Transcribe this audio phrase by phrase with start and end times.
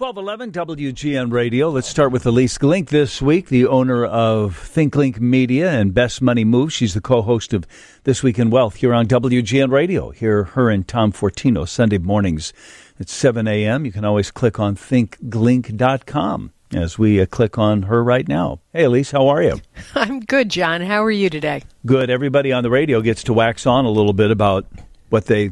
[0.00, 1.68] 1211 WGN Radio.
[1.68, 6.22] Let's start with Ilyce Glink this week, the owner of Think Glink Media and Best
[6.22, 6.72] Money Moves.
[6.72, 7.66] She's the co host of
[8.04, 10.08] This Week in Wealth here on WGN Radio.
[10.08, 12.54] Hear her and Tom Fortino Sunday mornings
[12.98, 13.84] at 7 a.m.
[13.84, 18.60] You can always click on thinkglink.com as we uh, click on her right now.
[18.72, 19.60] Hey, Ilyce, how are you?
[19.94, 20.80] I'm good, John.
[20.80, 21.62] How are you today?
[21.84, 22.08] Good.
[22.08, 24.64] Everybody on the radio gets to wax on a little bit about
[25.10, 25.50] what they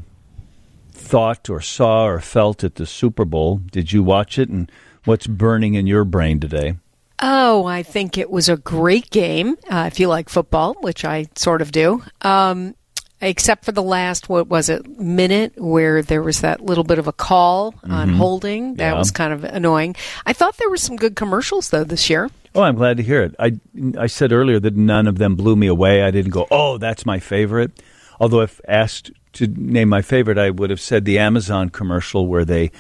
[0.98, 3.58] thought or saw or felt at the Super Bowl.
[3.58, 4.70] Did you watch it, and
[5.04, 6.76] what's burning in your brain today?
[7.20, 9.56] Oh, I think it was a great game.
[9.68, 12.76] Uh, if you like football, which I sort of do, um,
[13.20, 17.08] except for the last what was it minute where there was that little bit of
[17.08, 17.92] a call mm-hmm.
[17.92, 18.74] on holding.
[18.76, 18.98] That yeah.
[18.98, 19.96] was kind of annoying.
[20.26, 22.30] I thought there were some good commercials though this year.
[22.54, 23.34] Oh, I'm glad to hear it.
[23.38, 23.58] I
[23.98, 26.02] I said earlier that none of them blew me away.
[26.02, 27.82] I didn't go, "Oh, that's my favorite."
[28.20, 32.44] Although if asked to name my favorite, I would have said the Amazon commercial where
[32.44, 32.70] they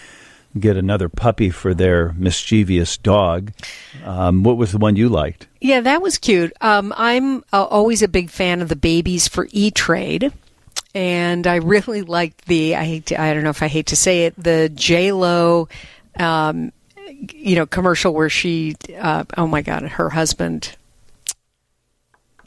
[0.58, 3.52] get another puppy for their mischievous dog.
[4.04, 5.46] Um, what was the one you liked?
[5.60, 6.52] Yeah, that was cute.
[6.60, 10.32] Um, I'm uh, always a big fan of the babies for E Trade.
[10.94, 13.96] And I really liked the I hate to, I don't know if I hate to
[13.96, 15.68] say it the J Lo,
[16.18, 16.72] um,
[17.32, 20.76] you know commercial where she uh, oh my god her husband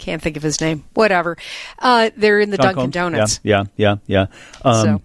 [0.01, 0.83] can't think of his name.
[0.93, 1.37] Whatever.
[1.79, 2.93] Uh, they're in the Dunkin' Combs?
[2.93, 3.39] Donuts.
[3.43, 4.25] Yeah, yeah, yeah.
[4.65, 4.69] yeah.
[4.69, 5.01] Um,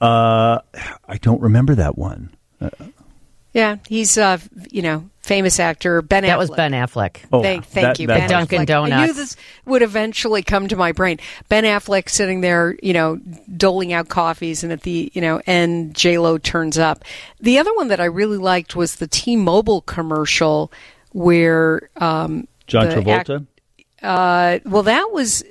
[0.00, 0.06] so.
[0.06, 0.60] uh,
[1.06, 2.34] I don't remember that one.
[2.60, 2.70] Uh,
[3.54, 4.38] yeah, he's uh,
[4.70, 6.22] you know famous actor Ben.
[6.22, 6.38] That Affleck.
[6.38, 7.16] was Ben Affleck.
[7.32, 8.92] Oh, thank, thank that, you, that Ben Dunkin' Donuts.
[8.92, 11.18] I knew this would eventually come to my brain.
[11.48, 13.16] Ben Affleck sitting there, you know,
[13.56, 17.04] doling out coffees, and at the you know end, J Lo turns up.
[17.40, 20.72] The other one that I really liked was the T-Mobile commercial
[21.12, 23.46] where um, John Travolta.
[24.02, 25.44] Uh, well, that was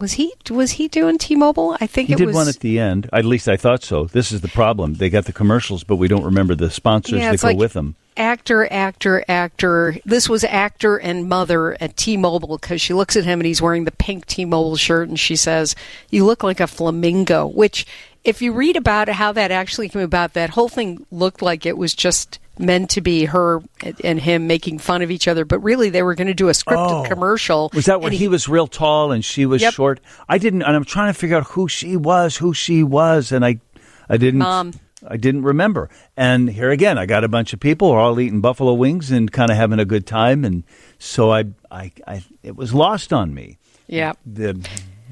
[0.00, 1.76] was he was he doing T-Mobile?
[1.80, 3.08] I think he it did was one at the end.
[3.12, 4.04] At least I thought so.
[4.04, 4.94] This is the problem.
[4.94, 7.72] They got the commercials, but we don't remember the sponsors yeah, that go like with
[7.72, 7.96] them.
[8.16, 9.96] Actor, actor, actor.
[10.04, 13.84] This was actor and mother at T-Mobile because she looks at him and he's wearing
[13.84, 15.74] the pink T-Mobile shirt and she says,
[16.10, 17.86] "You look like a flamingo." Which,
[18.24, 21.76] if you read about how that actually came about, that whole thing looked like it
[21.76, 23.62] was just meant to be her
[24.04, 26.52] and him making fun of each other, but really they were going to do a
[26.52, 27.08] scripted oh.
[27.08, 27.70] commercial.
[27.74, 29.74] Was that where he, he, was real tall and she was yep.
[29.74, 30.00] short?
[30.28, 33.44] I didn't, and I'm trying to figure out who she was, who she was, and
[33.44, 33.60] I,
[34.08, 34.40] I didn't.
[34.40, 34.72] Mom.
[35.06, 35.88] I didn't remember.
[36.16, 39.48] And here again, I got a bunch of people all eating buffalo wings and kind
[39.48, 40.64] of having a good time, and
[40.98, 43.58] so I, I, I it was lost on me.
[43.86, 44.14] Yeah.
[44.26, 44.54] The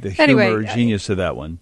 [0.01, 1.61] the humor anyway, genius I, of that one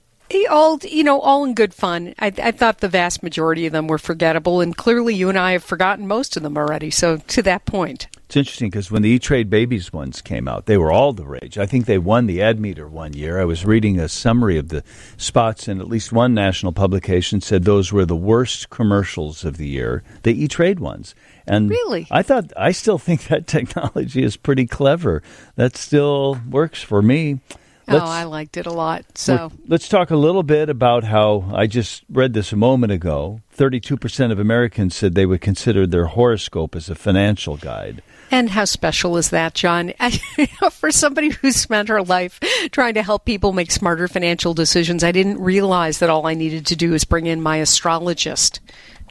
[0.49, 2.15] all you know, all in good fun.
[2.19, 5.53] I, I, thought the vast majority of them were forgettable, and clearly you and I
[5.53, 6.91] have forgotten most of them already.
[6.91, 10.67] So to that point, it's interesting because when the E Trade Babies ones came out,
[10.67, 11.57] they were all the rage.
[11.57, 13.41] I think they won the ad meter one year.
[13.41, 14.83] I was reading a summary of the
[15.17, 19.69] spots, and at least one national publication said those were the worst commercials of the
[19.69, 21.15] year, the E Trade ones.
[21.47, 25.23] And really, I thought I still think that technology is pretty clever.
[25.57, 27.41] That still works for me.
[27.87, 29.05] Let's, oh, I liked it a lot.
[29.17, 33.41] So let's talk a little bit about how I just read this a moment ago.
[33.57, 38.03] 32% of Americans said they would consider their horoscope as a financial guide.
[38.31, 39.93] And how special is that, John?
[40.73, 42.41] For somebody who spent her life
[42.73, 46.67] trying to help people make smarter financial decisions, I didn't realize that all I needed
[46.67, 48.61] to do is bring in my astrologist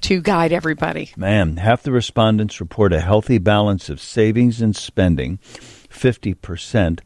[0.02, 1.12] to guide everybody.
[1.16, 7.00] Man, half the respondents report a healthy balance of savings and spending, 50%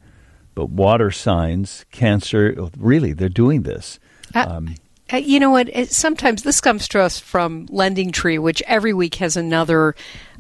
[0.57, 3.99] but water signs, cancer, really, they're doing this.
[4.33, 4.75] Uh, um,
[5.13, 5.69] uh, you know what?
[5.69, 9.93] It, sometimes this comes to us from Lending Tree, which every week has another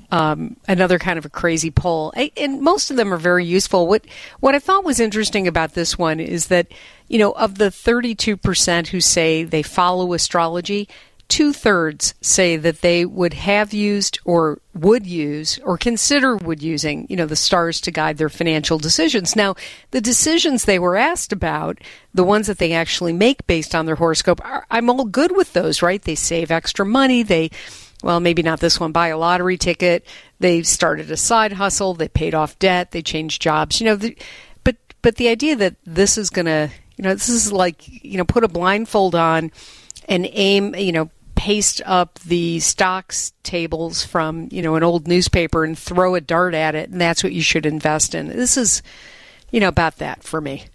[0.09, 3.87] um, another kind of a crazy poll, I, and most of them are very useful.
[3.87, 4.05] What
[4.39, 6.69] what I thought was interesting about this one is that
[7.07, 10.89] you know of the thirty two percent who say they follow astrology,
[11.27, 17.05] two thirds say that they would have used or would use or consider would using,
[17.09, 19.35] you know, the stars to guide their financial decisions.
[19.35, 19.55] Now,
[19.91, 21.79] the decisions they were asked about,
[22.13, 25.53] the ones that they actually make based on their horoscope, are, I'm all good with
[25.53, 26.01] those, right?
[26.01, 27.23] They save extra money.
[27.23, 27.51] They,
[28.03, 30.05] well, maybe not this one, buy a lottery ticket.
[30.39, 31.93] They started a side hustle.
[31.93, 32.91] They paid off debt.
[32.91, 33.81] They changed jobs.
[33.81, 34.15] You know, the,
[34.63, 38.17] but, but the idea that this is going to, you know, this is like, you
[38.17, 39.51] know, put a blindfold on
[40.07, 41.09] and aim, you know,
[41.47, 46.53] paste up the stocks tables from you know an old newspaper and throw a dart
[46.53, 48.27] at it, and that's what you should invest in.
[48.27, 48.83] This is,
[49.49, 50.65] you know, about that for me.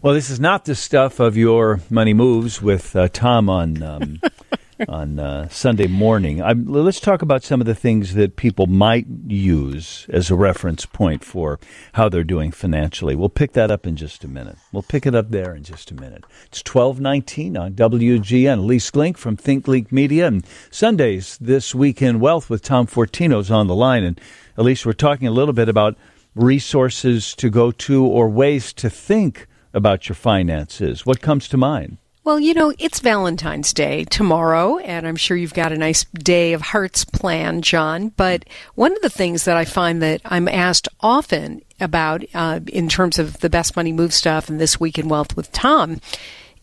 [0.00, 4.20] Well, this is not the stuff of your money moves with uh, Tom on um,
[4.88, 6.42] on uh, Sunday morning.
[6.42, 10.86] I'm, let's talk about some of the things that people might use as a reference
[10.86, 11.58] point for
[11.94, 13.14] how they're doing financially.
[13.14, 14.56] We'll pick that up in just a minute.
[14.72, 16.24] We'll pick it up there in just a minute.
[16.46, 18.64] It's 1219 on WGN.
[18.64, 20.26] Lee Sklink from Think Glink Media.
[20.26, 24.04] And Sundays, this week in Wealth with Tom Fortino's on the line.
[24.04, 24.20] And
[24.56, 25.96] least we're talking a little bit about
[26.34, 31.06] resources to go to or ways to think about your finances.
[31.06, 31.98] What comes to mind?
[32.24, 36.52] Well, you know, it's Valentine's Day tomorrow, and I'm sure you've got a nice day
[36.52, 38.10] of hearts planned, John.
[38.10, 38.44] But
[38.76, 43.18] one of the things that I find that I'm asked often about uh, in terms
[43.18, 46.00] of the best money move stuff and this week in wealth with Tom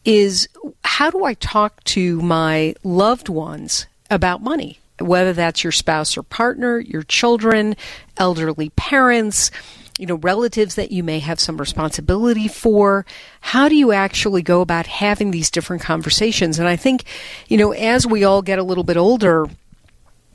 [0.06, 0.48] is
[0.86, 4.80] how do I talk to my loved ones about money?
[4.98, 7.76] Whether that's your spouse or partner, your children,
[8.16, 9.52] elderly parents,
[10.00, 13.06] you know, relatives that you may have some responsibility for.
[13.42, 16.58] How do you actually go about having these different conversations?
[16.58, 17.04] And I think,
[17.48, 19.48] you know, as we all get a little bit older,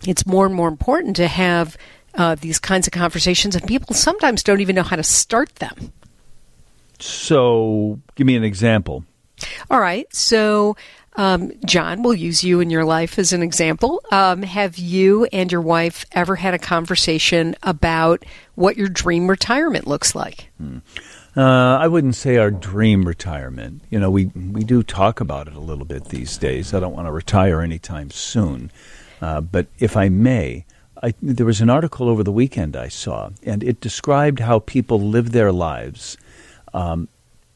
[0.07, 1.77] it's more and more important to have
[2.15, 5.93] uh, these kinds of conversations, and people sometimes don't even know how to start them.
[7.01, 9.05] So, give me an example.
[9.71, 10.07] All right.
[10.15, 10.77] So,
[11.17, 14.03] um, John, we'll use you and your life as an example.
[14.11, 18.25] Um, have you and your wife ever had a conversation about
[18.57, 20.51] what your dream retirement looks like?
[20.59, 20.79] Hmm.
[21.37, 23.83] Uh, I wouldn't say our dream retirement.
[23.91, 26.73] You know, we we do talk about it a little bit these days.
[26.73, 28.71] I don't want to retire anytime soon,
[29.21, 30.65] uh, but if I may,
[31.03, 35.01] I, there was an article over the weekend I saw, and it described how people
[35.01, 36.17] live their lives,
[36.73, 37.09] um,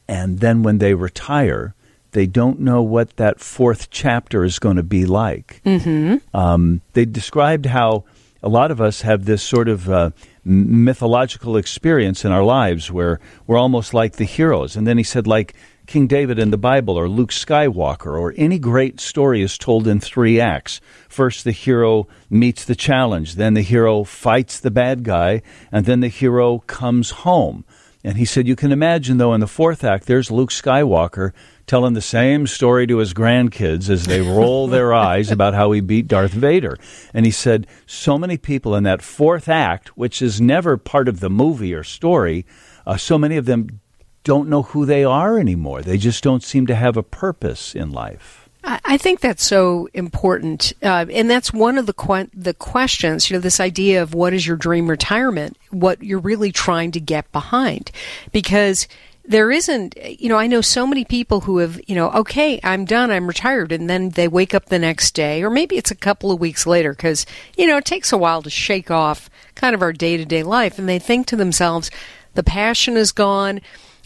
[0.09, 1.73] and then when they retire,
[2.11, 5.61] they don't know what that fourth chapter is going to be like.
[5.65, 6.35] Mm-hmm.
[6.35, 8.05] Um, they described how
[8.41, 10.11] a lot of us have this sort of uh,
[10.43, 14.75] mythological experience in our lives where we're almost like the heroes.
[14.75, 15.53] And then he said, like
[15.85, 19.99] King David in the Bible or Luke Skywalker or any great story is told in
[19.99, 20.79] three acts.
[21.07, 25.41] First, the hero meets the challenge, then the hero fights the bad guy,
[25.71, 27.65] and then the hero comes home.
[28.03, 31.33] And he said, You can imagine, though, in the fourth act, there's Luke Skywalker
[31.69, 35.79] telling the same story to his grandkids as they roll their eyes about how he
[35.79, 36.75] beat Darth Vader.
[37.13, 41.19] And he said, so many people in that fourth act, which is never part of
[41.19, 42.43] the movie or story,
[42.87, 43.81] uh, so many of them
[44.23, 45.83] don't know who they are anymore.
[45.83, 48.49] They just don't seem to have a purpose in life.
[48.61, 53.29] I think that's so important, uh, and that's one of the que- the questions.
[53.29, 56.99] You know, this idea of what is your dream retirement, what you're really trying to
[56.99, 57.89] get behind,
[58.33, 58.85] because
[59.29, 62.83] there isn't, you know, I know so many people who have, you know, okay, I'm
[62.83, 65.95] done, I'm retired, and then they wake up the next day, or maybe it's a
[65.95, 69.75] couple of weeks later, because, you know, it takes a while to shake off kind
[69.75, 71.91] of our day to day life, and they think to themselves,
[72.33, 73.61] the passion is gone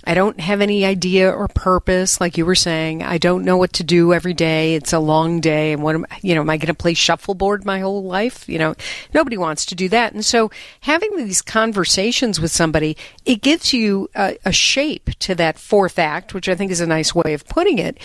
[0.05, 3.03] I don't have any idea or purpose, like you were saying.
[3.03, 4.75] I don't know what to do every day.
[4.75, 6.41] It's a long day, and what am you know?
[6.41, 8.47] Am I going to play shuffleboard my whole life?
[8.49, 8.75] You know,
[9.13, 10.13] nobody wants to do that.
[10.13, 10.51] And so,
[10.81, 16.33] having these conversations with somebody, it gives you a, a shape to that fourth act,
[16.33, 17.97] which I think is a nice way of putting it.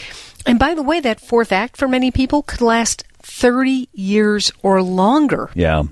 [0.46, 4.82] And by the way, that fourth act for many people could last thirty years or
[4.82, 5.50] longer.
[5.54, 5.84] Yeah.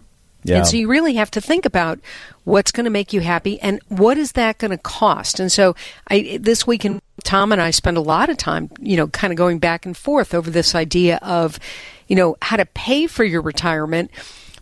[0.49, 0.59] Yeah.
[0.59, 1.99] And so you really have to think about
[2.45, 5.41] what's going to make you happy and what is that going to cost.
[5.41, 5.75] And so
[6.09, 9.33] I this week in Tom and I spend a lot of time, you know, kind
[9.33, 11.59] of going back and forth over this idea of,
[12.07, 14.11] you know, how to pay for your retirement,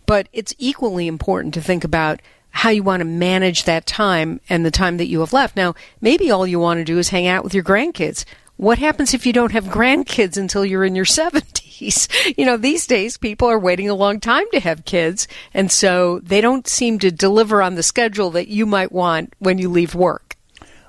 [0.05, 2.21] but it's equally important to think about
[2.51, 5.57] how you want to manage that time and the time that you have left.
[5.57, 8.23] Now, maybe all you want to do is hang out with your grandkids.
[8.57, 12.37] What happens if you don't have grandkids until you're in your 70s?
[12.37, 16.19] You know, these days people are waiting a long time to have kids, and so
[16.19, 19.93] they don't seem to deliver on the schedule that you might want when you leave
[19.93, 20.37] work.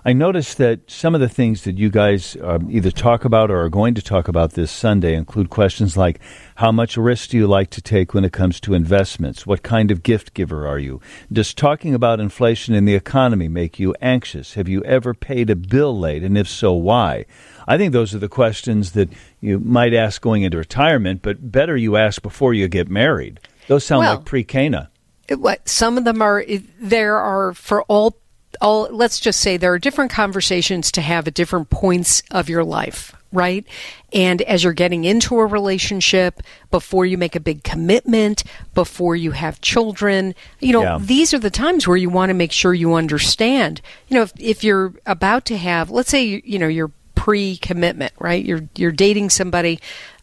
[0.07, 3.65] I noticed that some of the things that you guys um, either talk about or
[3.65, 6.21] are going to talk about this Sunday include questions like
[6.55, 9.49] how much risk do you like to take when it comes to investments?
[9.49, 11.01] What kind of gift giver are you?
[11.33, 14.55] Does talking about inflation in the economy make you anxious?
[14.55, 16.23] Have you ever paid a bill late?
[16.23, 17.27] And if so, why?
[17.67, 21.77] I think those are the questions that you might ask going into retirement, but better
[21.77, 23.41] you ask before you get married.
[23.67, 24.91] Those sound well, like pre-Cana.
[25.31, 26.45] What some of them are
[26.81, 28.17] there are for all
[28.61, 32.65] all let's just say there are different conversations to have at different points of your
[32.65, 33.67] life right?
[34.13, 38.45] And as you're getting into a relationship, before you make a big commitment,
[38.75, 40.99] before you have children, you know, yeah.
[41.01, 43.81] these are the times where you want to make sure you understand.
[44.09, 48.13] You know, if, if you're about to have, let's say, you, you know, you're pre-commitment,
[48.21, 48.45] right?
[48.45, 49.81] You're you're dating somebody,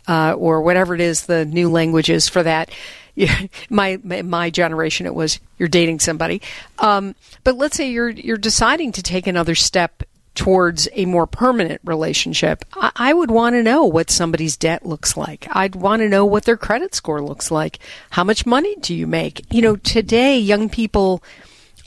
[0.07, 2.71] uh, or whatever it is the new language is for that.
[3.69, 6.41] my my generation, it was you're dating somebody.
[6.79, 10.03] Um, but let's say you're you're deciding to take another step
[10.35, 15.15] towards a more permanent relationship, I, I would want to know what somebody's debt looks
[15.15, 15.47] like.
[15.51, 17.79] I'd want to know what their credit score looks like.
[18.11, 19.45] How much money do you make?
[19.53, 21.23] You know, today young people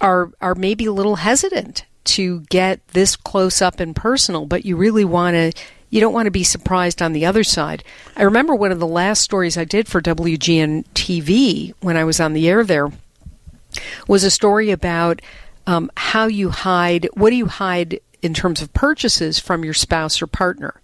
[0.01, 4.77] are are maybe a little hesitant to get this close up and personal, but you
[4.77, 5.53] really want to
[5.89, 7.85] you don't want to be surprised on the other side.
[8.17, 12.19] I remember one of the last stories I did for WGN TV when I was
[12.19, 12.91] on the air there
[14.07, 15.21] was a story about
[15.67, 20.23] um, how you hide what do you hide in terms of purchases from your spouse
[20.23, 20.81] or partner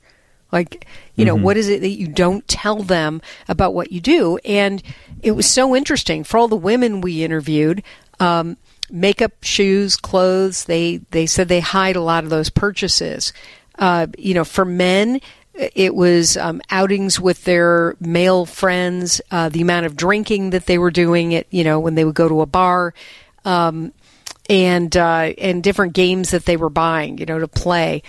[0.50, 1.44] like you know mm-hmm.
[1.44, 4.82] what is it that you don't tell them about what you do and
[5.22, 7.82] it was so interesting for all the women we interviewed
[8.20, 8.56] um,
[8.92, 13.32] makeup shoes clothes they they said they hide a lot of those purchases
[13.78, 15.20] uh, you know for men
[15.54, 20.78] it was um, outings with their male friends, uh, the amount of drinking that they
[20.78, 21.32] were doing.
[21.32, 22.94] It, you know, when they would go to a bar,
[23.44, 23.92] um,
[24.48, 28.02] and uh, and different games that they were buying, you know, to play.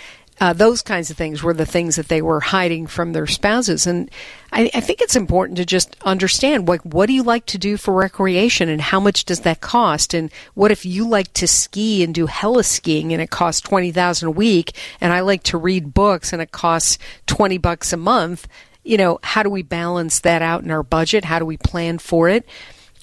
[0.43, 3.87] Uh, those kinds of things were the things that they were hiding from their spouses.
[3.87, 4.11] And
[4.51, 7.77] I, I, think it's important to just understand, like, what do you like to do
[7.77, 10.13] for recreation and how much does that cost?
[10.13, 14.27] And what if you like to ski and do heli skiing and it costs 20000
[14.27, 16.97] a week and I like to read books and it costs
[17.27, 18.45] 20 bucks a month?
[18.83, 21.23] You know, how do we balance that out in our budget?
[21.23, 22.45] How do we plan for it?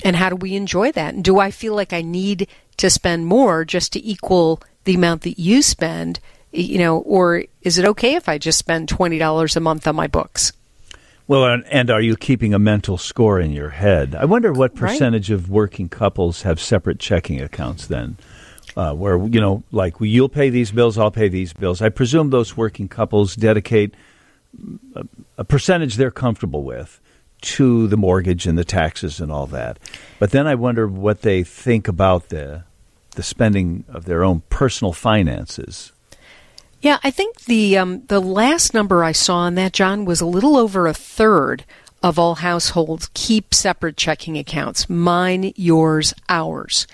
[0.05, 1.15] And how do we enjoy that?
[1.15, 5.23] And do I feel like I need to spend more just to equal the amount
[5.23, 6.21] that you spend?
[6.53, 10.07] You know, or is it okay if I just spend $20 a month on my
[10.07, 10.53] books?
[11.27, 14.17] Well, and, and are you keeping a mental score in your head?
[14.17, 15.39] I wonder what percentage right.
[15.39, 18.17] of working couples have separate checking accounts then,
[18.77, 21.81] uh, where, you know, like you'll pay these bills, I'll pay these bills.
[21.81, 23.95] I presume those working couples dedicate
[24.97, 25.05] a,
[25.39, 27.01] a percentage they're comfortable with
[27.43, 29.79] to the mortgage and the taxes and all that.
[30.19, 32.65] But then I wonder what they think about the
[33.17, 35.93] the spending of their own personal finances
[36.81, 40.27] yeah, I think the um, the last number I saw on that, John, was a
[40.27, 41.65] little over a third
[42.03, 44.89] of all households keep separate checking accounts.
[44.89, 46.87] Mine, yours, ours.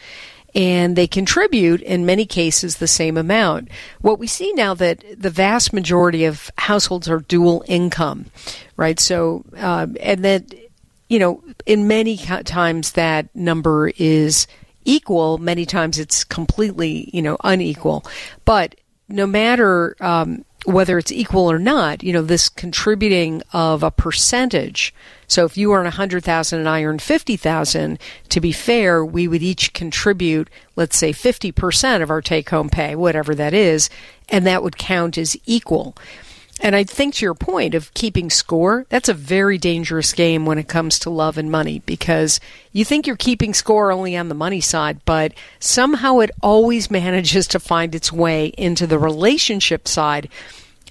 [0.54, 3.68] And they contribute in many cases the same amount.
[4.00, 8.26] What we see now that the vast majority of households are dual income,
[8.76, 8.98] right?
[8.98, 10.54] So, uh, and that,
[11.10, 14.46] you know, in many times that number is
[14.84, 15.36] equal.
[15.36, 18.06] Many times it's completely, you know, unequal.
[18.46, 18.76] But
[19.08, 24.92] no matter um, whether it's equal or not, you know, this contributing of a percentage.
[25.28, 27.98] So if you earn a hundred thousand and I earn fifty thousand,
[28.30, 32.96] to be fair, we would each contribute, let's say, fifty percent of our take-home pay,
[32.96, 33.88] whatever that is,
[34.28, 35.96] and that would count as equal.
[36.60, 40.58] And I think to your point of keeping score, that's a very dangerous game when
[40.58, 42.40] it comes to love and money because
[42.72, 47.46] you think you're keeping score only on the money side, but somehow it always manages
[47.48, 50.28] to find its way into the relationship side.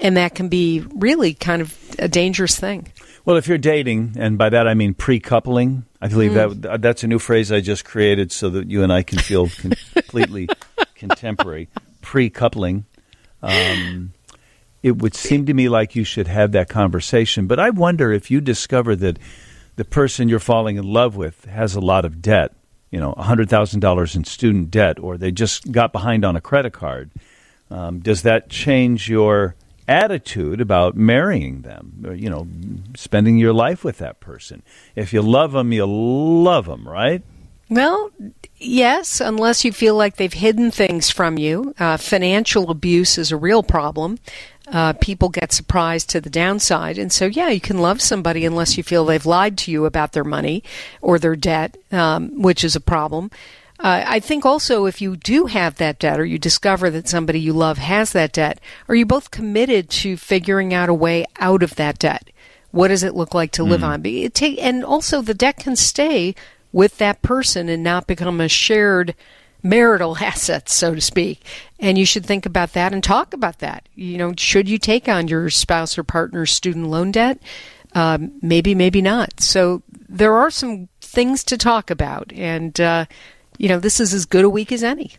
[0.01, 2.91] And that can be really kind of a dangerous thing.
[3.24, 6.62] Well, if you're dating, and by that I mean pre-coupling, I believe mm.
[6.62, 9.50] that that's a new phrase I just created so that you and I can feel
[9.93, 10.48] completely
[10.93, 11.69] contemporary.
[12.01, 12.86] Pre-coupling.
[13.41, 14.13] Um,
[14.85, 17.47] it would seem to me like you should have that conversation.
[17.47, 19.17] But I wonder if you discover that
[19.77, 22.53] the person you're falling in love with has a lot of debt,
[22.91, 27.09] you know, $100,000 in student debt, or they just got behind on a credit card.
[27.71, 29.55] Um, does that change your
[29.87, 32.47] attitude about marrying them, or, you know,
[32.95, 34.61] spending your life with that person?
[34.95, 37.23] If you love them, you love them, right?
[37.67, 38.11] Well,
[38.57, 41.73] yes, unless you feel like they've hidden things from you.
[41.79, 44.19] Uh, financial abuse is a real problem
[44.67, 46.98] uh, people get surprised to the downside.
[46.98, 50.13] And so, yeah, you can love somebody unless you feel they've lied to you about
[50.13, 50.63] their money
[51.01, 53.31] or their debt, um, which is a problem.
[53.79, 57.39] Uh, I think also if you do have that debt or you discover that somebody
[57.39, 61.62] you love has that debt, are you both committed to figuring out a way out
[61.62, 62.29] of that debt?
[62.72, 63.88] What does it look like to live mm.
[63.88, 64.05] on?
[64.05, 66.36] It take, and also the debt can stay
[66.72, 69.13] with that person and not become a shared
[69.65, 71.41] marital assets, so to speak.
[71.79, 73.89] And you should think about that and talk about that.
[73.95, 77.39] You know, should you take on your spouse or partner's student loan debt?
[77.93, 79.39] Um, maybe, maybe not.
[79.39, 82.31] So there are some things to talk about.
[82.34, 83.05] And, uh,
[83.57, 85.13] you know, this is as good a week as any.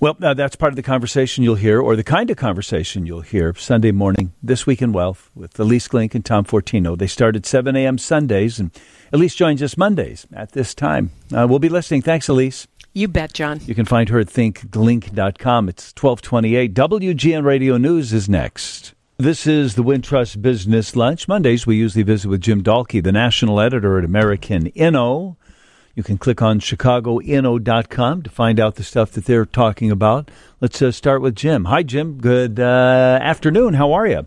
[0.00, 3.20] Well, uh, that's part of the conversation you'll hear, or the kind of conversation you'll
[3.20, 6.96] hear Sunday morning, This Week in Wealth, with Ilyce Glink and Tom Fortino.
[6.96, 7.98] They start at 7 a.m.
[7.98, 8.70] Sundays, and
[9.12, 11.10] Ilyce joins us Mondays at this time.
[11.30, 12.00] Uh, we'll be listening.
[12.00, 12.66] Thanks, Ilyce.
[12.92, 13.60] You bet, John.
[13.66, 15.68] You can find her at thinkglink.com.
[15.68, 16.74] It's 1228.
[16.74, 18.94] WGN Radio News is next.
[19.16, 21.28] This is the Wintrust Business Lunch.
[21.28, 25.36] Mondays, we usually visit with Jim Dallke, the national editor at American Inno,
[25.94, 30.30] You can click on chicagoinno.com to find out the stuff that they're talking about.
[30.60, 31.66] Let's uh, start with Jim.
[31.66, 32.18] Hi, Jim.
[32.18, 33.74] Good uh, afternoon.
[33.74, 34.26] How are you?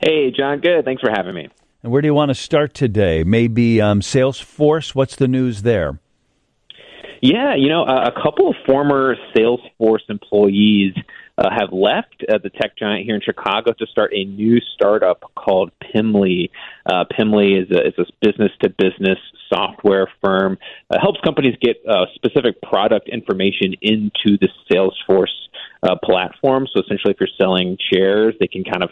[0.00, 0.60] Hey, John.
[0.60, 0.84] Good.
[0.86, 1.48] Thanks for having me.
[1.82, 3.22] And where do you want to start today?
[3.24, 4.94] Maybe um, Salesforce.
[4.94, 5.98] What's the news there?
[7.20, 10.94] Yeah, you know, a, couple of former Salesforce employees
[11.36, 15.22] uh, have left uh, the tech giant here in Chicago to start a new startup
[15.34, 16.50] called Pimly.
[16.86, 19.18] Uh, Pimly is a, is a business to business
[19.52, 20.56] software firm.
[20.88, 25.26] Uh, helps companies get uh, specific product information into the Salesforce
[25.82, 26.66] uh, platform.
[26.74, 28.90] So essentially, if you're selling chairs, they can kind of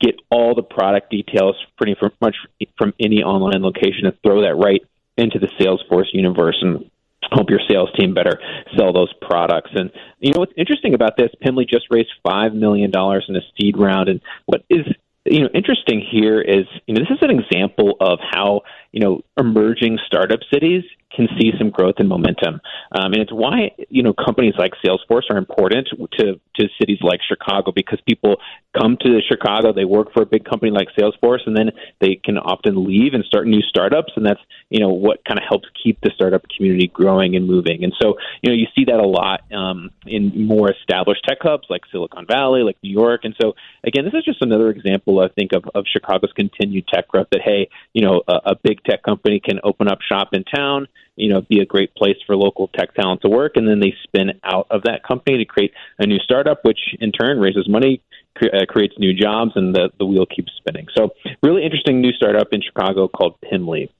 [0.00, 2.34] get all the product details pretty much
[2.76, 4.82] from any online location and throw that right
[5.16, 6.90] into the Salesforce universe and
[7.32, 8.40] help your sales team better
[8.76, 9.70] sell those products.
[9.74, 11.30] And you know what's interesting about this?
[11.44, 14.86] Pimly just raised five million dollars in a seed round, and what is
[15.24, 18.62] you know interesting here is you know this is an example of how
[18.92, 22.60] you know emerging startup cities can see some growth and momentum.
[22.92, 27.20] Um, and it's why you know companies like Salesforce are important to to cities like
[27.26, 28.36] Chicago because people
[28.78, 31.70] come to Chicago, they work for a big company like Salesforce, and then
[32.00, 35.44] they can often leave and start new startups, and that's you know what kind of
[35.48, 37.82] helps keep the startup community growing and moving.
[37.82, 41.66] And so you know you see that a lot um, in more established tech hubs
[41.68, 43.22] like Silicon Valley, like New York.
[43.24, 43.54] And so
[43.84, 47.28] again, this is just another example, I think, of, of Chicago's continued tech growth.
[47.32, 50.86] That hey, you know, a, a big tech company can open up shop in town
[51.20, 53.94] you know, be a great place for local tech talent to work, and then they
[54.04, 58.02] spin out of that company to create a new startup, which in turn raises money,
[58.34, 60.86] cre- uh, creates new jobs, and the the wheel keeps spinning.
[60.96, 61.10] So,
[61.42, 63.90] really interesting new startup in Chicago called Pimly.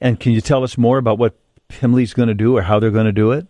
[0.00, 1.36] And can you tell us more about what
[1.68, 3.46] Pimly's going to do or how they're going to do it?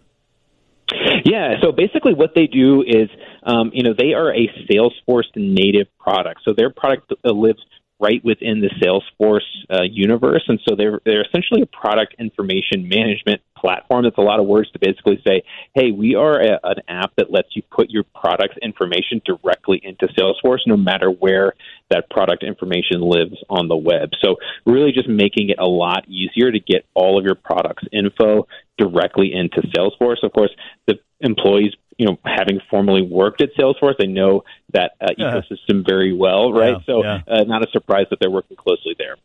[1.25, 3.11] Yeah, so basically what they do is,
[3.43, 6.41] um, you know, they are a Salesforce native product.
[6.43, 7.61] So their product lives
[8.01, 9.41] right within the Salesforce
[9.71, 14.05] uh, universe, and so they're they're essentially a product information management platform.
[14.05, 15.43] That's a lot of words to basically say,
[15.75, 20.07] hey, we are a, an app that lets you put your product information directly into
[20.09, 21.55] Salesforce, no matter where
[21.91, 24.11] that product information lives on the web.
[24.23, 28.47] So really, just making it a lot easier to get all of your products info
[28.77, 30.23] directly into Salesforce.
[30.23, 30.55] Of course,
[30.87, 36.13] the employees you know, having formerly worked at Salesforce, they know that uh, ecosystem very
[36.13, 36.77] well, right?
[36.79, 37.21] Yeah, so, yeah.
[37.27, 39.17] Uh, not a surprise that they're working closely there.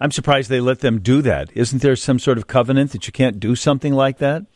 [0.00, 1.50] I'm surprised they let them do that.
[1.54, 4.46] Isn't there some sort of covenant that you can't do something like that?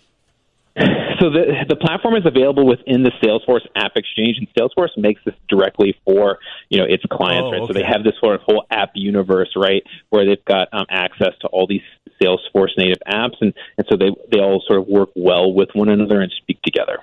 [1.21, 5.37] So the the platform is available within the Salesforce App Exchange, and Salesforce makes this
[5.49, 6.39] directly for
[6.69, 7.61] you know its clients, oh, right?
[7.61, 7.67] okay.
[7.69, 11.31] So they have this sort of whole app universe, right, where they've got um, access
[11.43, 11.83] to all these
[12.21, 15.89] Salesforce native apps, and and so they they all sort of work well with one
[15.89, 16.99] another and speak together.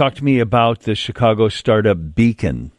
[0.00, 2.72] Talk to me about the Chicago startup Beacon.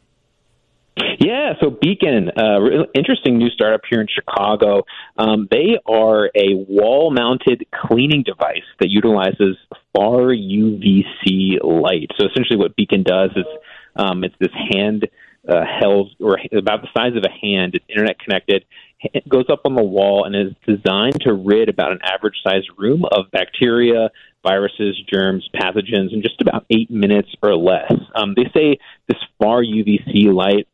[1.19, 4.85] Yeah, so Beacon, uh, really interesting new startup here in Chicago.
[5.19, 9.55] Um, they are a wall-mounted cleaning device that utilizes
[9.95, 12.09] far UVC light.
[12.19, 13.45] So essentially, what Beacon does is
[13.95, 15.07] um, it's this hand
[15.47, 17.75] uh, held or about the size of a hand.
[17.75, 18.65] It's internet connected.
[19.03, 22.69] It goes up on the wall and is designed to rid about an average sized
[22.79, 24.09] room of bacteria,
[24.43, 27.93] viruses, germs, pathogens in just about eight minutes or less.
[28.15, 28.77] Um, they say
[29.07, 30.67] this far UVC light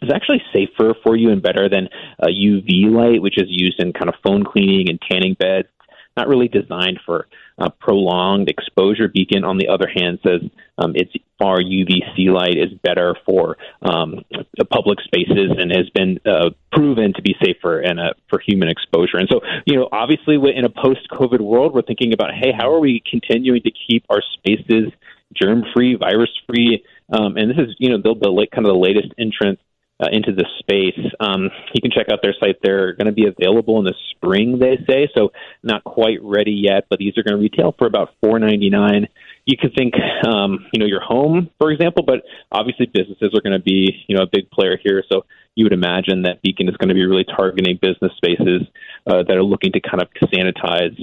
[0.00, 1.88] is actually safer for you and better than
[2.20, 5.68] uh, UV light, which is used in kind of phone cleaning and tanning beds.
[6.16, 7.26] Not really designed for
[7.62, 9.08] uh, prolonged exposure.
[9.08, 10.40] Beacon, on the other hand, says
[10.78, 14.24] um, its far UVC light is better for um,
[14.70, 19.18] public spaces and has been uh, proven to be safer and uh, for human exposure.
[19.18, 22.80] And so, you know, obviously, in a post-COVID world, we're thinking about, hey, how are
[22.80, 24.92] we continuing to keep our spaces
[25.34, 26.84] germ-free, virus-free?
[27.12, 29.60] Um, and this is, you know, they'll the, the kind of the latest entrant
[30.00, 30.98] uh, into the space.
[31.20, 32.56] Um, you can check out their site.
[32.62, 35.08] They're going to be available in the spring, they say.
[35.16, 38.70] So not quite ready yet, but these are going to retail for about four ninety
[38.70, 39.08] nine.
[39.44, 39.94] You can think,
[40.26, 44.16] um, you know, your home, for example, but obviously businesses are going to be, you
[44.16, 45.02] know, a big player here.
[45.10, 48.62] So you would imagine that Beacon is going to be really targeting business spaces
[49.06, 50.96] uh, that are looking to kind of sanitize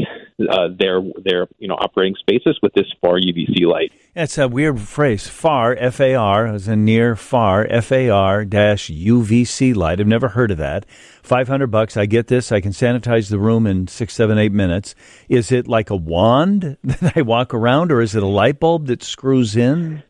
[0.49, 3.91] uh, their their you know operating spaces with this far UVC light.
[4.15, 8.43] It's a weird phrase, far F A R, as in near far F A R
[8.43, 9.99] dash UVC light.
[9.99, 10.85] I've never heard of that.
[11.21, 11.95] Five hundred bucks.
[11.95, 12.51] I get this.
[12.51, 14.95] I can sanitize the room in six, seven, eight minutes.
[15.27, 18.87] Is it like a wand that I walk around, or is it a light bulb
[18.87, 20.03] that screws in?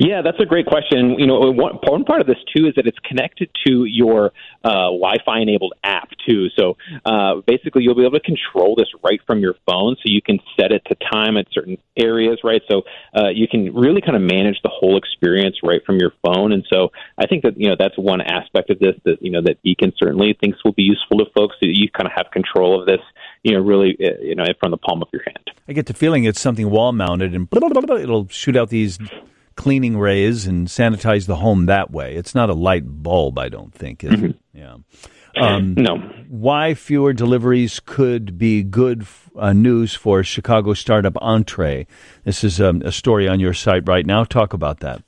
[0.00, 1.18] Yeah, that's a great question.
[1.18, 4.32] You know, one, part of this too is that it's connected to your
[4.64, 6.48] uh, Wi-Fi enabled app too.
[6.58, 9.96] So uh, basically, you'll be able to control this right from your phone.
[9.96, 12.62] So you can set it to time at certain areas, right?
[12.70, 12.82] So
[13.16, 16.52] uh, you can really kind of manage the whole experience right from your phone.
[16.52, 19.42] And so I think that you know that's one aspect of this that you know
[19.42, 21.56] that Beacon certainly thinks will be useful to folks.
[21.60, 23.00] That you kind of have control of this
[23.42, 25.50] you know, really, uh, you know, from the palm of your hand.
[25.68, 28.68] I get the feeling it's something wall mounted and blah, blah, blah, it'll shoot out
[28.68, 28.98] these
[29.62, 32.16] cleaning rays and sanitize the home that way.
[32.16, 34.02] It's not a light bulb, I don't think.
[34.02, 34.24] Is mm-hmm.
[34.26, 34.36] it?
[34.52, 34.76] Yeah.
[35.36, 35.98] Um, no.
[36.28, 41.86] Why fewer deliveries could be good uh, news for Chicago startup Entree.
[42.24, 44.24] This is um, a story on your site right now.
[44.24, 45.02] Talk about that.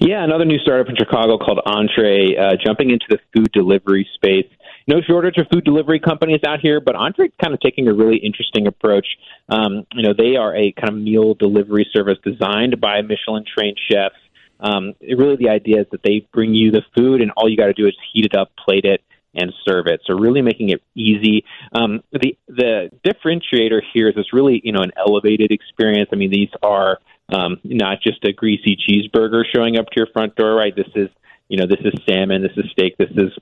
[0.00, 4.48] Yeah, another new startup in Chicago called Entree, uh, jumping into the food delivery space.
[4.86, 7.94] No shortage of food delivery companies out here, but Entree is kind of taking a
[7.94, 9.06] really interesting approach.
[9.48, 13.78] Um, you know, they are a kind of meal delivery service designed by Michelin trained
[13.90, 14.16] chefs.
[14.58, 17.66] Um, really, the idea is that they bring you the food, and all you got
[17.66, 19.02] to do is heat it up, plate it,
[19.34, 20.00] and serve it.
[20.06, 21.44] So really making it easy.
[21.72, 26.10] Um, the the differentiator here is it's really you know an elevated experience.
[26.12, 26.98] I mean these are
[27.32, 30.74] um, not just a greasy cheeseburger showing up to your front door, right?
[30.74, 31.08] This is
[31.48, 33.32] you know this is salmon, this is steak, this is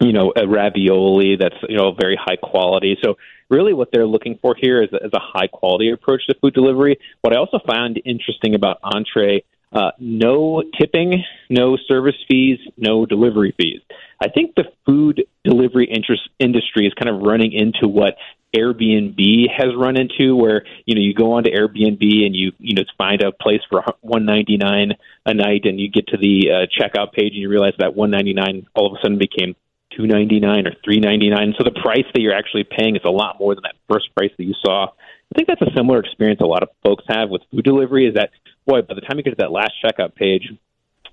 [0.00, 2.96] you know a ravioli that's you know very high quality.
[3.02, 3.16] So
[3.48, 6.98] really what they're looking for here is is a high quality approach to food delivery.
[7.22, 13.54] What I also found interesting about Entree uh, no tipping, no service fees, no delivery
[13.60, 13.80] fees.
[14.22, 18.16] I think the food delivery interest industry is kind of running into what
[18.56, 22.84] Airbnb has run into, where you know you go onto Airbnb and you you know
[22.96, 24.92] find a place for one ninety nine
[25.26, 28.10] a night, and you get to the uh, checkout page and you realize that one
[28.10, 29.56] ninety nine all of a sudden became
[29.96, 31.54] two ninety nine or three ninety nine.
[31.58, 34.30] So the price that you're actually paying is a lot more than that first price
[34.36, 34.86] that you saw.
[34.86, 38.06] I think that's a similar experience a lot of folks have with food delivery.
[38.06, 38.30] Is that
[38.66, 40.52] boy, by the time you get to that last checkout page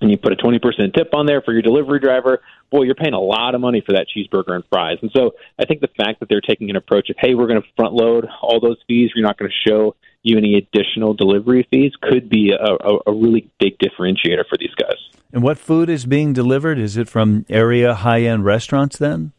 [0.02, 0.60] and you put a 20%
[0.94, 2.42] tip on there for your delivery driver,
[2.72, 4.98] boy, you're paying a lot of money for that cheeseburger and fries.
[5.02, 7.62] And so I think the fact that they're taking an approach of, hey, we're going
[7.62, 11.68] to front load all those fees, we're not going to show you any additional delivery
[11.70, 14.98] fees could be a, a, a really big differentiator for these guys.
[15.32, 16.80] And what food is being delivered?
[16.80, 19.34] Is it from area high end restaurants then?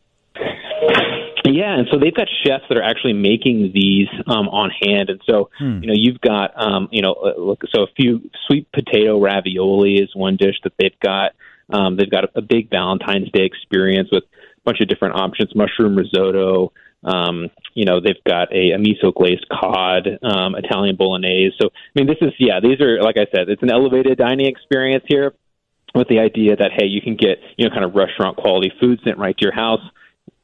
[1.47, 5.21] Yeah, and so they've got chefs that are actually making these um, on hand, and
[5.29, 5.83] so hmm.
[5.83, 9.97] you know you've got um, you know uh, look so a few sweet potato ravioli
[9.97, 11.33] is one dish that they've got.
[11.71, 15.55] Um, they've got a, a big Valentine's Day experience with a bunch of different options,
[15.55, 16.73] mushroom risotto.
[17.05, 21.55] Um, you know they've got a, a miso glazed cod, um, Italian bolognese.
[21.61, 24.47] So I mean this is yeah these are like I said it's an elevated dining
[24.47, 25.35] experience here
[25.95, 29.01] with the idea that hey you can get you know kind of restaurant quality food
[29.05, 29.83] sent right to your house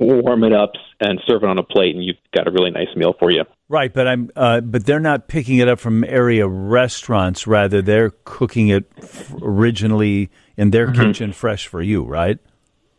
[0.00, 2.88] warm it up and serve it on a plate, and you've got a really nice
[2.96, 3.44] meal for you.
[3.68, 7.46] Right, but I'm uh, but they're not picking it up from area restaurants.
[7.46, 8.90] Rather, they're cooking it
[9.40, 11.02] originally in their mm-hmm.
[11.02, 12.02] kitchen, fresh for you.
[12.02, 12.38] Right?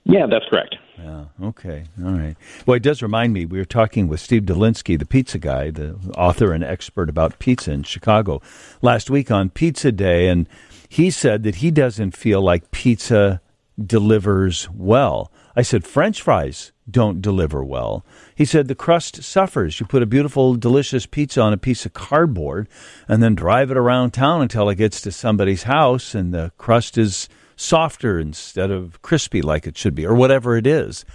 [0.05, 0.75] Yeah, that's correct.
[0.97, 1.25] Yeah.
[1.41, 1.85] Okay.
[2.03, 2.35] All right.
[2.65, 3.45] Well, it does remind me.
[3.45, 7.71] We were talking with Steve Dolinsky, the pizza guy, the author and expert about pizza
[7.71, 8.41] in Chicago,
[8.81, 10.47] last week on Pizza Day, and
[10.89, 13.41] he said that he doesn't feel like pizza
[13.83, 15.31] delivers well.
[15.55, 18.05] I said, French fries don't deliver well.
[18.35, 19.79] He said, the crust suffers.
[19.79, 22.67] You put a beautiful, delicious pizza on a piece of cardboard
[23.07, 26.97] and then drive it around town until it gets to somebody's house and the crust
[26.97, 27.29] is
[27.61, 31.05] softer instead of crispy like it should be, or whatever it is.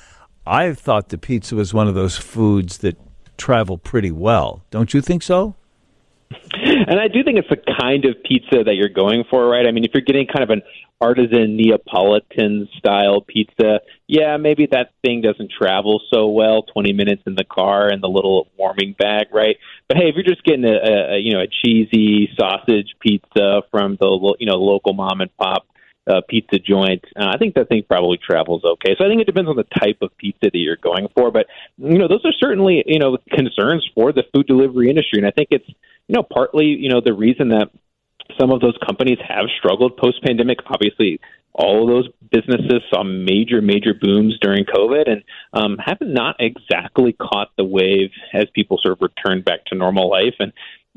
[0.47, 2.97] I thought the pizza was one of those foods that
[3.37, 4.63] travel pretty well.
[4.71, 5.57] Don't you think so?
[6.31, 9.67] And I do think it's the kind of pizza that you're going for, right?
[9.67, 10.63] I mean, if you're getting kind of an
[11.01, 16.63] artisan Neapolitan style pizza, yeah, maybe that thing doesn't travel so well.
[16.63, 19.57] Twenty minutes in the car and the little warming bag, right?
[19.89, 23.97] But hey, if you're just getting a, a you know a cheesy sausage pizza from
[24.01, 25.67] the you know local mom and pop
[26.07, 28.95] uh, pizza joint, uh, I think that thing probably travels okay.
[28.99, 31.31] So I think it depends on the type of pizza that you're going for.
[31.31, 31.47] But
[31.79, 35.31] you know, those are certainly you know concerns for the food delivery industry, and I
[35.31, 37.71] think it's you know partly you know the reason that
[38.38, 40.59] some of those companies have struggled post pandemic.
[40.66, 41.21] Obviously,
[41.57, 47.12] all of those businesses saw major, major booms during COVID and um, have not exactly
[47.14, 50.35] caught the wave as people sort of return back to normal life.
[50.38, 50.53] And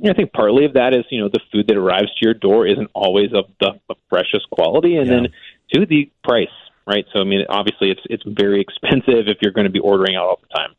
[0.06, 2.66] I think partly of that is, you know, the food that arrives to your door
[2.66, 5.14] isn't always of the, the freshest quality, and yeah.
[5.14, 5.28] then
[5.74, 6.48] to the price,
[6.88, 7.06] right?
[7.14, 10.26] So, I mean, obviously, it's it's very expensive if you're going to be ordering out
[10.26, 10.76] all the time.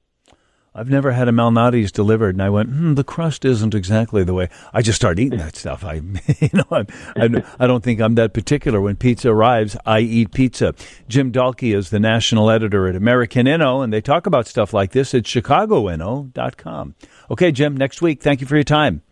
[0.72, 4.34] I've never had a Malnati's delivered, and I went, hmm, the crust isn't exactly the
[4.34, 4.48] way.
[4.72, 5.84] I just started eating that stuff.
[5.84, 5.94] I,
[6.40, 8.80] you know, I'm, I'm, I do not think I'm that particular.
[8.80, 10.74] When pizza arrives, I eat pizza.
[11.08, 14.92] Jim Dallke is the national editor at American Inno, and they talk about stuff like
[14.92, 16.94] this at ChicagoInno.com.
[17.32, 18.22] Okay, Jim, next week.
[18.22, 19.02] Thank you for your time.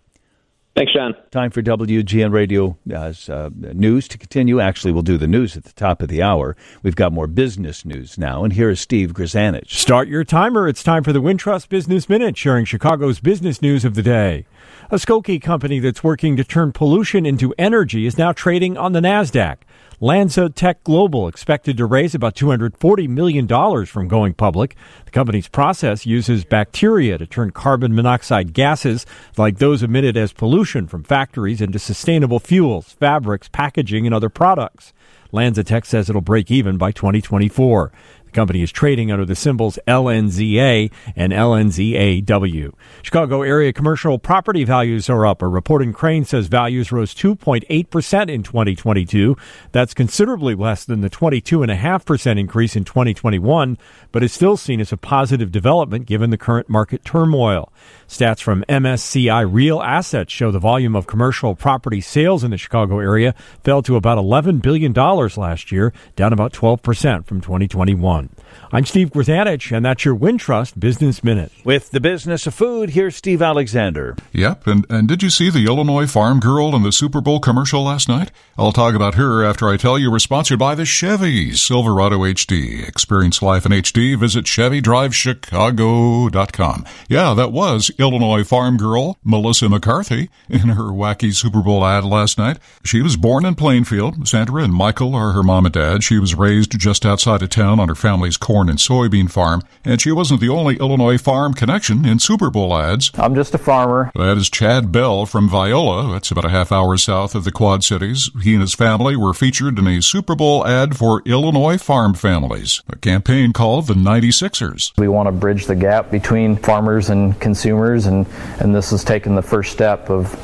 [0.79, 1.17] Thanks, John.
[1.33, 4.61] Time for WGN Radio uh, news to continue.
[4.61, 6.57] Actually, we'll do the news at the top of the hour.
[6.85, 9.71] We've got more business news now, and here is Steve Grzanich.
[9.71, 10.69] Start your timer.
[10.69, 14.47] It's time for the Wintrust Business Minute, sharing Chicago's business news of the day.
[14.93, 19.01] A Skokie company that's working to turn pollution into energy is now trading on the
[19.01, 19.57] NASDAQ.
[20.01, 23.49] LanzaTech Global expected to raise about $240 million
[23.85, 24.77] from going public.
[25.05, 29.07] The company's process uses bacteria to turn carbon monoxide gases
[29.37, 34.93] like those emitted as pollution from factories into sustainable fuels, fabrics, packaging, and other products.
[35.33, 37.91] LanzaTech says it'll break even by 2024.
[38.39, 42.73] Company is trading under the symbols LNZA and LNZAW.
[43.03, 45.43] Chicago area commercial property values are up.
[45.43, 49.37] A report in Crain says values rose 2.8% in 2022.
[49.73, 53.77] That's considerably less than the 22.5% increase in 2021,
[54.13, 57.73] but is still seen as a positive development given the current market turmoil.
[58.09, 63.01] Stats from MSCI Real Assets show the volume of commercial property sales in the Chicago
[63.01, 68.31] area fell to about $11 billion last year, down about 12% from 2021.
[68.73, 71.53] I'm Steve Grzanich, and that's your Wintrust Business Minute.
[71.65, 74.17] With the business of food, here's Steve Alexander.
[74.33, 77.85] Yep, and, and did you see the Illinois farm girl in the Super Bowl commercial
[77.85, 78.31] last night?
[78.57, 82.89] I'll talk about her after I tell you we're sponsored by the Chevy Silverado HD.
[82.89, 84.19] Experience life in HD.
[84.19, 86.87] Visit ChevyDriveChicago.com.
[87.09, 92.39] Yeah, that was Illinois farm girl Melissa McCarthy in her wacky Super Bowl ad last
[92.39, 92.59] night.
[92.85, 94.29] She was born in Plainfield.
[94.29, 96.05] Sandra and Michael are her mom and dad.
[96.05, 100.01] She was raised just outside of town on her family's corn and soybean farm, and
[100.01, 103.11] she wasn't the only Illinois farm connection in Super Bowl ads.
[103.15, 104.13] I'm just a farmer.
[104.15, 106.13] That is Chad Bell from Viola.
[106.13, 108.31] That's about a half hour south of the Quad Cities.
[108.43, 112.83] He and his family were featured in a Super Bowl ad for Illinois farm families,
[112.89, 114.93] a campaign called the 96ers.
[114.99, 118.27] We want to bridge the gap between farmers and consumers, and,
[118.61, 120.35] and this has taken the first step of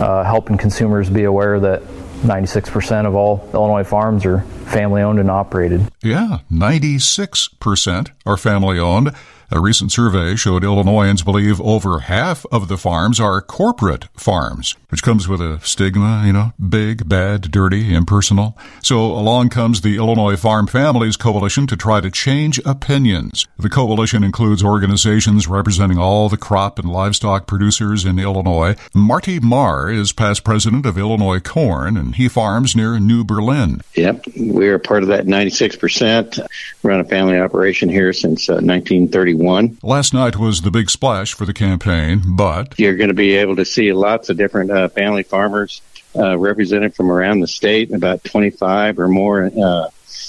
[0.00, 1.82] uh, helping consumers be aware that
[2.22, 5.90] 96% of all Illinois farms are family owned and operated.
[6.02, 9.12] Yeah, 96% are family owned.
[9.52, 15.02] A recent survey showed Illinoisans believe over half of the farms are corporate farms, which
[15.02, 18.56] comes with a stigma, you know, big, bad, dirty, impersonal.
[18.80, 23.48] So along comes the Illinois Farm Families Coalition to try to change opinions.
[23.58, 28.76] The coalition includes organizations representing all the crop and livestock producers in Illinois.
[28.94, 33.80] Marty Marr is past president of Illinois Corn, and he farms near New Berlin.
[33.96, 36.46] Yep, we're part of that 96%.
[36.84, 39.39] Run a family operation here since uh, 1931.
[39.82, 43.56] Last night was the big splash for the campaign, but you're going to be able
[43.56, 45.82] to see lots of different uh, family farmers
[46.16, 49.88] uh, represented from around the state, about 25 or more uh,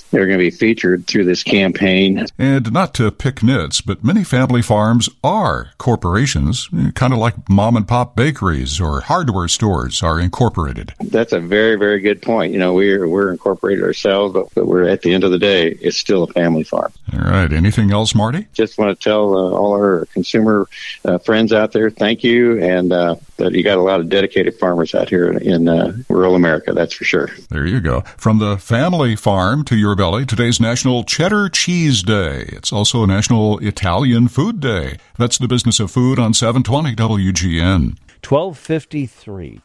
[0.10, 2.26] they're going to be featured through this campaign.
[2.38, 7.76] And not to pick nits, but many family farms are corporations, kind of like mom
[7.76, 10.94] and pop bakeries or hardware stores are incorporated.
[11.00, 12.54] That's a very, very good point.
[12.54, 15.70] You know, we're, we're incorporated ourselves, but, but we're at the end of the day,
[15.70, 16.92] it's still a family farm.
[17.14, 17.52] All right.
[17.52, 18.48] Anything else, Marty?
[18.54, 20.68] Just want to tell uh, all our consumer
[21.06, 22.62] uh, friends out there, thank you.
[22.62, 26.36] And uh, that you got a lot of dedicated farmers out here in uh, rural
[26.36, 27.30] America, that's for sure.
[27.50, 28.02] There you go.
[28.18, 32.46] From the family farm to your belly, today's National Cheddar Cheese Day.
[32.50, 34.98] It's also National Italian Food Day.
[35.18, 37.98] That's the business of food on 720 WGN.
[38.24, 39.62] 1253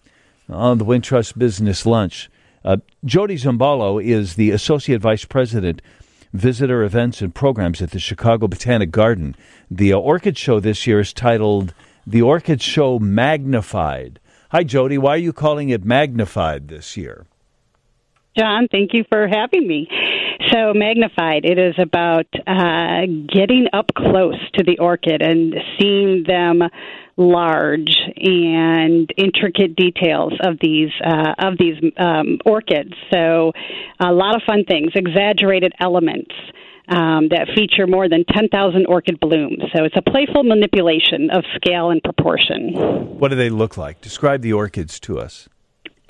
[0.48, 2.30] on the Wintrust Business Lunch.
[2.64, 5.82] Uh, Jody Zombolo is the Associate Vice President,
[6.32, 9.36] Visitor Events and Programs at the Chicago Botanic Garden.
[9.70, 11.74] The uh, Orchid Show this year is titled
[12.06, 14.18] The Orchid Show Magnified.
[14.50, 14.98] Hi, Jody.
[14.98, 17.26] Why are you calling it magnified this year?
[18.36, 19.88] John, thank you for having me.
[20.52, 26.62] So, Magnified, it is about uh, getting up close to the orchid and seeing them
[27.16, 32.92] large and intricate details of these uh, of these um, orchids.
[33.12, 33.52] So,
[33.98, 36.34] a lot of fun things, exaggerated elements.
[36.88, 39.58] Um, that feature more than 10,000 orchid blooms.
[39.74, 42.74] So it's a playful manipulation of scale and proportion.
[43.18, 44.00] What do they look like?
[44.00, 45.48] Describe the orchids to us.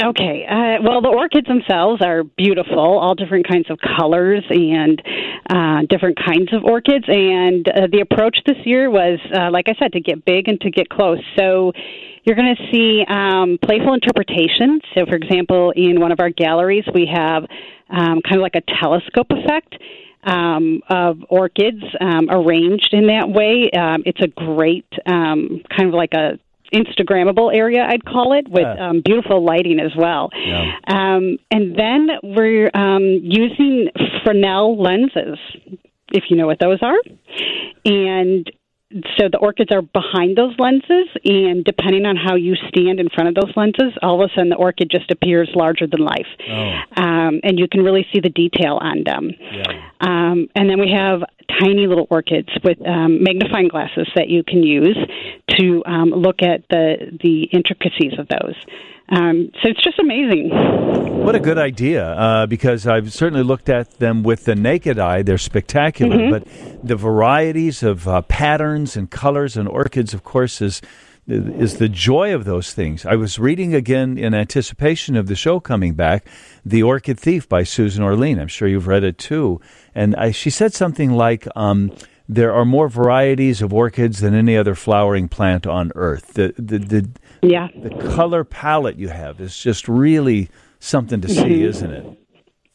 [0.03, 0.45] Okay.
[0.45, 5.01] Uh, well, the orchids themselves are beautiful, all different kinds of colors and
[5.49, 7.07] uh, different kinds of orchids.
[7.09, 10.61] And uh, the approach this year was, uh, like I said, to get big and
[10.61, 11.21] to get close.
[11.39, 11.73] So
[12.25, 14.81] you're going to see um, playful interpretation.
[14.95, 17.45] So, for example, in one of our galleries, we have
[17.89, 19.77] um, kind of like a telescope effect.
[20.25, 23.71] Um, of orchids um, arranged in that way.
[23.71, 26.41] Um, it's a great um, kind of like a
[26.73, 28.89] Instagrammable area, I'd call it, with yeah.
[28.89, 30.31] um, beautiful lighting as well.
[30.35, 30.73] Yeah.
[30.87, 33.89] Um, and then we're um, using
[34.25, 35.39] Fresnel lenses,
[36.13, 36.99] if you know what those are.
[37.85, 38.51] And
[39.19, 43.29] so the orchids are behind those lenses, and depending on how you stand in front
[43.29, 47.03] of those lenses, all of a sudden the orchid just appears larger than life, oh.
[47.03, 49.31] um, and you can really see the detail on them.
[49.53, 49.91] Yeah.
[50.01, 51.23] Um, and then we have
[51.61, 54.99] tiny little orchids with um, magnifying glasses that you can use
[55.59, 58.55] to um, look at the the intricacies of those.
[59.09, 60.51] Um, so it's just amazing.
[61.25, 62.09] What a good idea!
[62.09, 66.17] Uh, because I've certainly looked at them with the naked eye; they're spectacular.
[66.17, 66.31] Mm-hmm.
[66.31, 70.83] But the varieties of uh, patterns and colors and orchids, of course, is
[71.29, 73.05] is the joy of those things.
[73.05, 76.27] I was reading again in anticipation of the show coming back,
[76.65, 78.41] "The Orchid Thief" by Susan Orlean.
[78.41, 79.61] I'm sure you've read it too,
[79.95, 81.47] and I, she said something like.
[81.55, 81.93] Um,
[82.29, 86.35] there are more varieties of orchids than any other flowering plant on earth.
[86.35, 87.09] The the the,
[87.43, 87.69] Yeah.
[87.75, 90.49] the color palette you have is just really
[90.81, 91.69] something to see, Mm-hmm.
[91.69, 92.19] isn't it?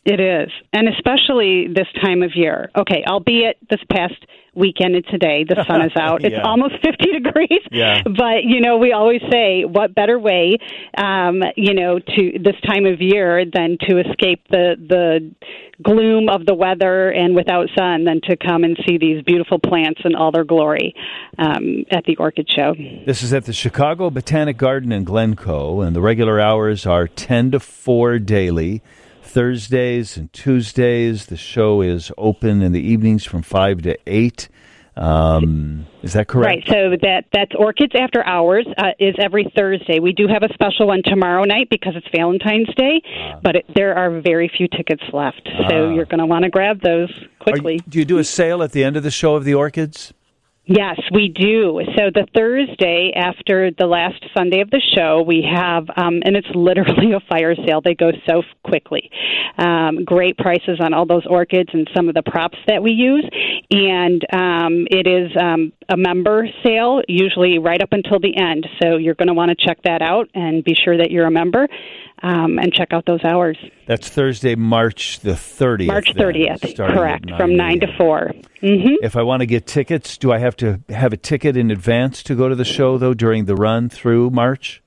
[0.04, 2.72] It is, and especially this time of year.
[2.76, 4.16] Okay, albeit this past
[4.56, 6.24] weekend and today the sun is out.
[6.26, 6.42] It's Yeah.
[6.42, 7.62] almost 50 degrees.
[7.72, 8.02] Yeah.
[8.06, 10.58] But you know, we always say, what better way,
[10.98, 15.32] um, you know, to this time of year than to escape the the
[15.84, 20.02] gloom of the weather and without sun than to come and see these beautiful plants
[20.04, 20.96] in all their glory
[21.38, 22.74] um, at the orchid show.
[23.06, 27.52] This is at the Chicago Botanic Garden in Glencoe, and the regular hours are 10
[27.52, 28.82] to 4 daily.
[29.32, 34.50] Thursdays and Tuesdays, the show is open in the evenings from 5 to 8.
[34.98, 36.48] Um, is that correct?
[36.48, 36.64] Right.
[36.68, 40.00] So that that's Orchids After Hours uh, is every Thursday.
[40.00, 43.40] We do have a special one tomorrow night because it's Valentine's Day, Ah.
[43.42, 45.48] but it, there are very few tickets left.
[45.70, 47.76] So you're going to want to grab those quickly.
[47.76, 50.14] you- do you do a sale at the end of the show of the orchids?
[50.66, 51.82] Yes, we do.
[51.98, 56.48] So the Thursday after the last Sunday of the show, we have, um, and it's
[56.54, 57.82] literally a fire sale.
[57.82, 59.10] They go so quickly.
[59.58, 63.28] Um, great prices on all those orchids and some of the props that we use.
[63.72, 68.68] And um, it is um, a member sale, usually right up until the end.
[68.82, 71.32] So you're going to want to check that out and be sure that you're a
[71.32, 71.68] member
[72.22, 73.58] um, and check out those hours.
[73.88, 75.88] That's Thursday, March the 30th.
[75.88, 78.32] March then, 30th, starting at correct, from 9 to 4.
[78.62, 79.06] Mm-hmm.
[79.06, 82.24] If I want to get tickets, do I have to have a ticket in advance
[82.24, 84.81] to go to the show, though, during the run through March?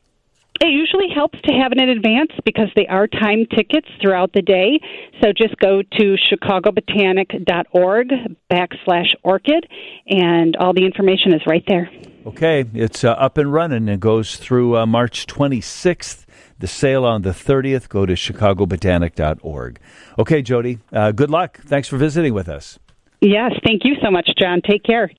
[0.61, 4.43] It usually helps to have it in advance because they are timed tickets throughout the
[4.43, 4.79] day.
[5.21, 8.09] So just go to chicagobotanic.org
[8.51, 9.67] backslash orchid,
[10.09, 11.91] and all the information is right there.
[12.27, 16.25] Okay, it's uh, up and running and goes through uh, March 26th.
[16.59, 17.89] The sale on the 30th.
[17.89, 19.81] Go to chicagobotanic.org.
[20.19, 21.59] Okay, Jody, uh, good luck.
[21.67, 22.79] Thanks for visiting with us.
[23.21, 24.61] Yes, thank you so much, John.
[24.63, 25.11] Take care.